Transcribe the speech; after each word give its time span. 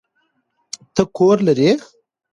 ته 0.95 1.03
کور 1.15 1.37
لری؟ 1.47 1.69